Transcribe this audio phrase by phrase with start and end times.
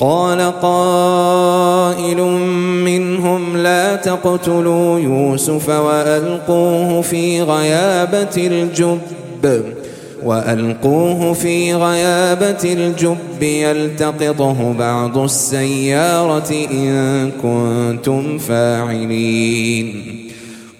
[0.00, 2.20] قال قائل
[2.84, 9.62] منهم لا تقتلوا يوسف وألقوه في غيابة الجب
[10.24, 20.25] وألقوه في غيابة الجب يلتقطه بعض السيارة إن كنتم فاعلين.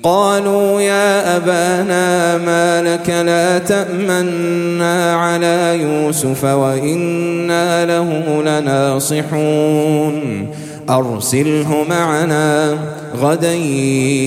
[0.06, 10.46] قالوا يا أبانا ما لك لا تأمنا على يوسف وإنا له لناصحون.
[10.90, 12.78] أرسله معنا
[13.20, 13.54] غدا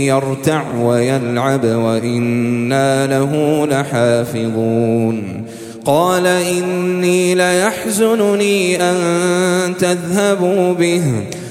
[0.08, 5.46] يرتع ويلعب وإنا له لحافظون.
[5.86, 8.98] قال إني ليحزنني أن
[9.80, 11.04] تذهبوا به.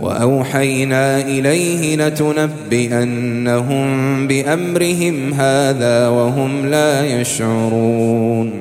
[0.00, 3.86] وأوحينا إليه لتنبئنهم
[4.26, 8.52] بأمرهم هذا وهم لا يشعرون.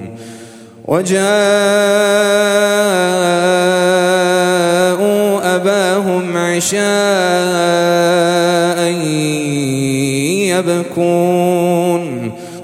[0.86, 1.16] وجاءوا
[5.56, 6.86] أباهم عشاء
[10.50, 12.32] يبكون.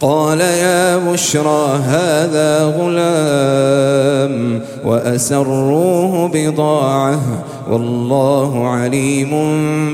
[0.00, 7.20] قال يا بشرى هذا غلام وأسروه بضاعة
[7.70, 9.30] والله عليم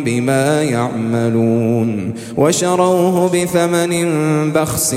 [0.04, 3.93] بما يعملون وشروه بثمن
[4.52, 4.94] بخس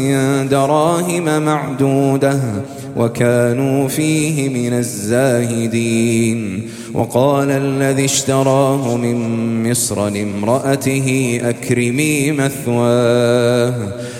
[0.51, 2.39] دراهم معدودة
[2.97, 13.73] وكانوا فيه من الزاهدين وقال الذي اشتراه من مصر لامرأته أكرمي مثواه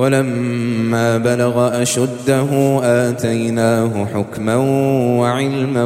[0.00, 4.56] ولما بلغ أشده آتيناه حكما
[5.20, 5.84] وعلما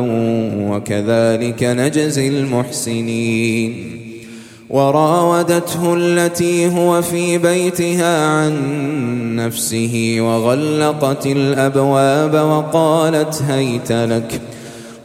[0.71, 4.01] وكذلك نجزي المحسنين.
[4.71, 8.57] وراودته التي هو في بيتها عن
[9.37, 14.41] نفسه وغلقت الأبواب وقالت هيت لك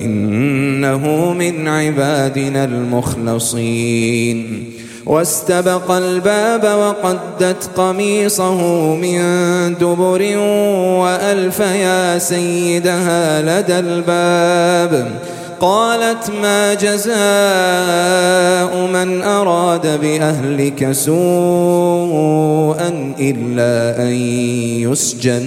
[0.00, 4.64] إنه من عبادنا المخلصين.
[5.06, 9.18] واستبق الباب وقدت قميصه من
[9.74, 10.36] دبر
[11.00, 15.10] وألف يا سيدها لدى الباب.
[15.60, 17.16] قالت ما جزاء
[18.92, 24.12] من أراد بأهلك سوءا إلا أن
[24.90, 25.46] يسجن.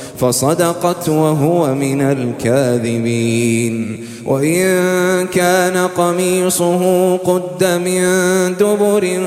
[0.21, 3.97] فصدقت وهو من الكاذبين.
[4.25, 8.03] وإن كان قميصه قد من
[8.59, 9.19] دبر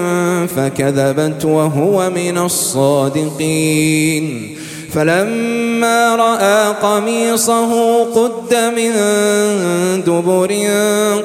[0.57, 4.25] فكذبت وهو من الصادقين.
[4.93, 8.93] فلما رأى قميصه قد من
[10.07, 10.53] دبر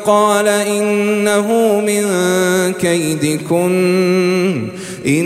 [0.06, 2.04] قال إنه من
[2.74, 4.68] كيدكن.
[5.08, 5.26] إن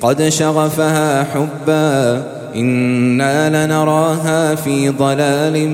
[0.00, 2.22] قد شغفها حبا
[2.54, 5.68] إنا لنراها في ضلال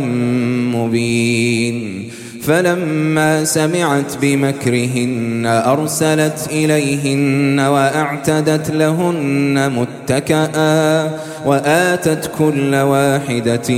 [0.74, 2.10] مبين.
[2.46, 11.10] فلما سمعت بمكرهن أرسلت إليهن وأعتدت لهن متكئا
[11.46, 13.74] وآتت كل واحدة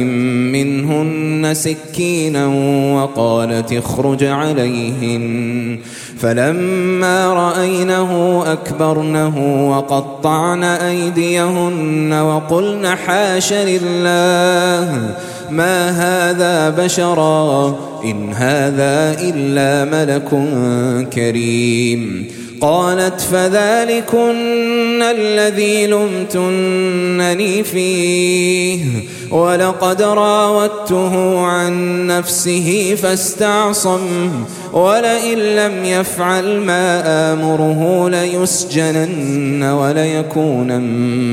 [0.53, 2.47] منهن سكينا
[2.95, 5.79] وقالت اخرج عليهن.
[6.19, 15.11] فلما رأينه أكبرنه وقطعن أيديهن وقلن حاش لله.
[15.51, 20.29] ما هذا بشرا إن هذا إلا ملك
[21.13, 22.27] كريم
[22.61, 28.81] قالت فذلكن الذي لمتنني فيه
[29.31, 34.31] ولقد راودته عن نفسه فاستعصم
[34.73, 40.81] ولئن لم يفعل ما آمره ليسجنن وليكون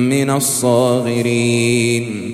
[0.10, 2.34] من الصاغرين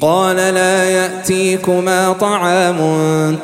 [0.00, 2.78] قال لا يأتيكما طعام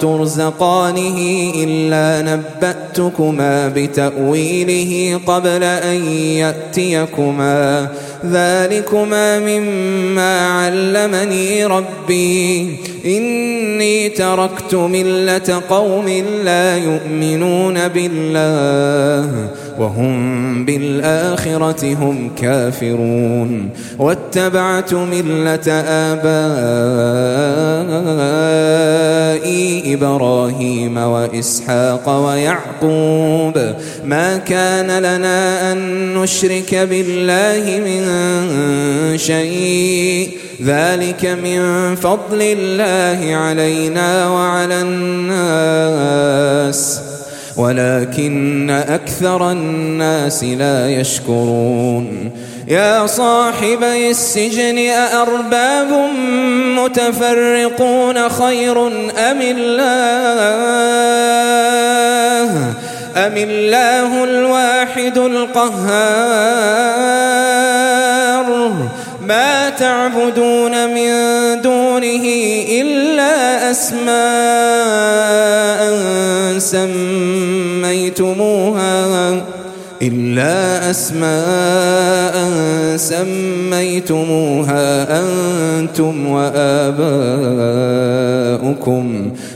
[0.01, 7.89] ترزقانه إلا نبأتكما بتأويله قبل أن يأتيكما.
[8.27, 12.77] ذلكما مما علمني ربي.
[13.05, 19.49] إني تركت ملة قوم لا يؤمنون بالله.
[19.78, 26.26] وهم بالآخرة هم كافرون واتبعت ملة آبائي
[29.95, 33.75] إبراهيم وإسحاق ويعقوب.
[34.04, 35.78] ما كان لنا أن
[36.14, 38.02] نشرك بالله من
[39.18, 40.30] شيء.
[40.64, 41.61] ذلك من
[41.95, 47.00] فضل الله علينا وعلى الناس.
[47.57, 52.31] ولكن أكثر الناس لا يشكرون.
[52.69, 56.11] يا صاحبي السجن أأرباب
[56.79, 58.87] متفرقون خير
[59.31, 59.87] أم الله؟
[63.17, 66.67] أم الله الواحد القهار؟
[69.27, 71.11] ما تعبدون من
[71.63, 72.25] دونه
[72.81, 74.17] إلا أسماء
[78.17, 79.43] سميتموها
[80.03, 82.37] إلا أسماء
[82.97, 84.85] سميتموها
[85.21, 86.67] أنتم وآباؤكم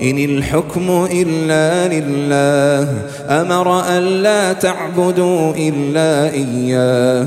[0.03, 2.89] إن الحكم إلا لله
[3.29, 7.27] أمر أن لا تعبدوا إلا إياه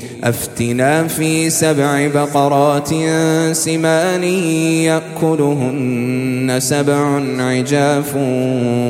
[0.23, 2.89] أفتنا في سبع بقرات
[3.51, 4.23] سمان
[4.83, 8.13] يأكلهن سبع عجاف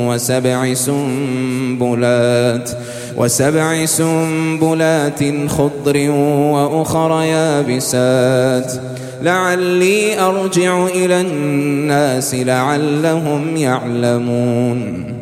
[0.08, 2.70] وسبع سنبلات
[3.16, 8.72] وسبع سنبلات خضر وأخر يابسات.
[9.22, 15.21] لعلي أرجع إلى الناس لعلهم يعلمون.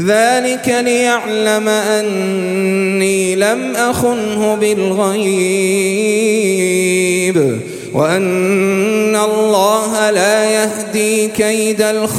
[0.00, 5.28] ذلك ليعلم أني لم أخنه بالغيب
[7.94, 12.18] وأن الله لا يهدي كيد الخائنين.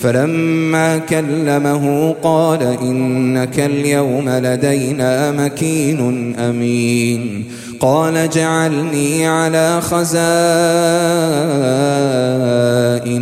[0.00, 7.44] فلما كلمه قال إنك اليوم لدينا مكين أمين.
[7.80, 10.04] قال جعلني على خزائن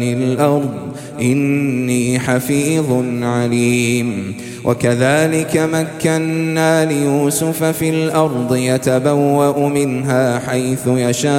[0.02, 0.70] الأرض
[1.20, 4.34] إني حفيظ عليم.
[4.64, 11.38] وكذلك مكنا ليوسف في الأرض يتبوأ منها حيث يشاء.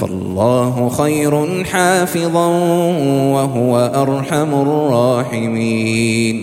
[0.00, 2.46] فالله خير حافظا
[3.34, 6.36] وهو أرحم الراحمين.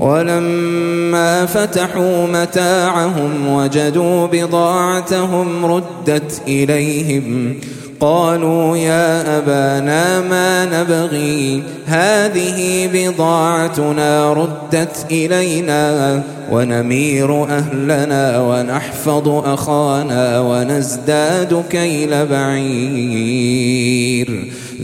[0.00, 7.54] ولما فتحوا متاعهم وجدوا بضاعتهم ردت إليهم
[8.00, 22.26] قالوا يا أبانا ما نبغي؟ هذه بضاعتنا ردت إلينا ونمير أهلنا ونحفظ أخانا ونزداد كيل
[22.26, 23.74] بعير.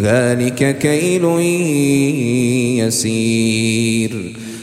[0.02, 1.24] ذلك كيل
[2.86, 4.39] يسير.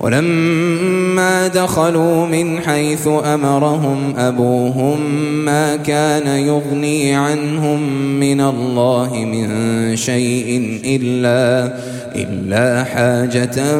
[0.00, 5.00] ولما دخلوا من حيث أمرهم أبوهم
[5.44, 9.48] ما كان يغني عنهم من الله من
[9.96, 11.72] شيء إلا
[12.16, 13.76] إلا حاجة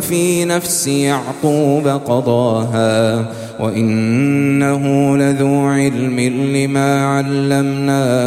[0.00, 3.24] في نفس يعقوب قضاها.
[3.60, 6.20] وإنه لذو علم
[6.54, 8.26] لما علمناه.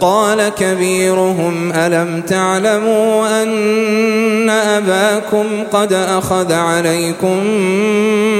[0.00, 7.36] قال كبيرهم ألم تعلموا أن أباكم قد أخذ عليكم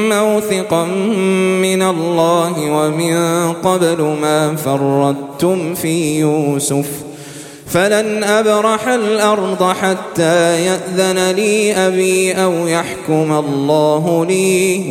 [0.08, 0.84] موثقا
[1.62, 6.86] من الله ومن قبل ما فردتم في يوسف؟
[7.66, 14.82] فلن أبرح الأرض حتى يأذن لي أبي أو يحكم الله لي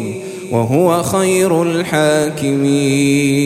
[0.51, 3.45] وهو خير الحاكمين.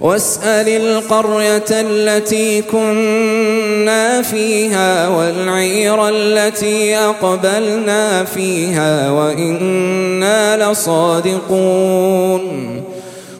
[0.00, 12.66] واسأل القرية التي كنا فيها والعير التي أقبلنا فيها وإنا لصادقون.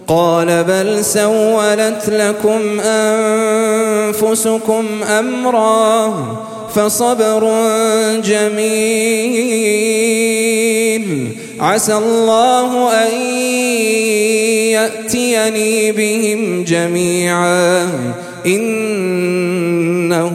[0.09, 4.85] قال بل سولت لكم أنفسكم
[5.19, 6.15] أمرا
[6.75, 7.53] فصبر
[8.25, 9.67] جميل.
[11.61, 13.13] عسى الله أن
[14.87, 17.89] يأتيني بهم جميعا.
[18.47, 20.27] إنه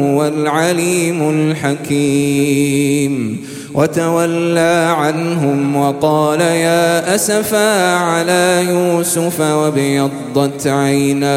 [0.00, 3.44] هو العليم الحكيم.
[3.74, 11.34] وتولى عنهم وقال يا أسفا على يوسف وابيضت عيناه.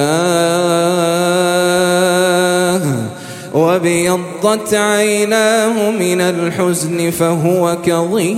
[3.54, 8.38] وابيضت عيناه من الحزن فهو كظيم.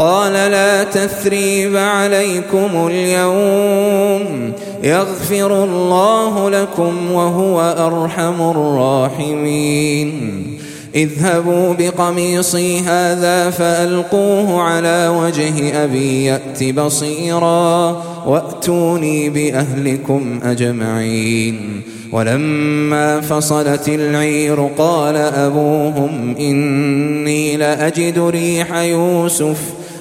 [0.00, 10.10] قال لا تثريب عليكم اليوم يغفر الله لكم وهو أرحم الراحمين
[10.94, 21.82] اذهبوا بقميصي هذا فألقوه على وجه أبي يأت بصيرا وأتوني بأهلكم أجمعين
[22.12, 29.79] ولما فصلت العير قال أبوهم إني لأجد ريح يوسف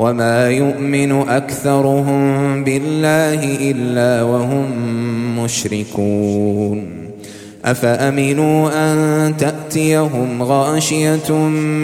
[0.00, 4.66] وما يؤمن أكثرهم بالله إلا وهم
[5.44, 7.10] مشركون
[7.64, 11.32] أفأمنوا أن تأتيهم غاشية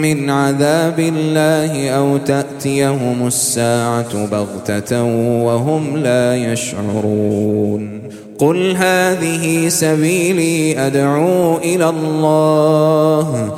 [0.01, 5.03] من عذاب الله أو تأتيهم الساعة بغتة
[5.43, 8.01] وهم لا يشعرون
[8.39, 13.57] قل هذه سبيلي أدعو إلى الله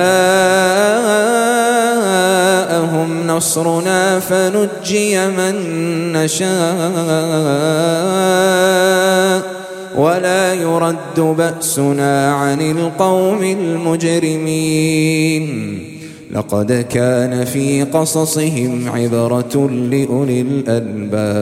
[3.27, 5.55] نصرنا فنجي من
[6.13, 6.51] نشاء.
[9.95, 14.51] ولا يرد بأسنا عن القوم المجرمين.
[16.31, 21.41] لقد كان في قصصهم عبرة لأولي الألباب.